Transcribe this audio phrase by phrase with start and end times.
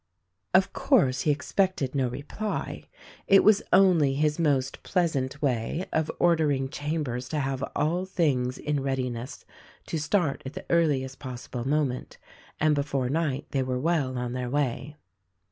[0.55, 2.87] Of course he expected no reply.
[3.27, 8.81] It was only his most pleasant way of ordering Chambers to have all things in
[8.81, 9.45] readiness
[9.85, 12.17] to start at the earliest possible moment,
[12.59, 14.95] and be fore night they were well on their way.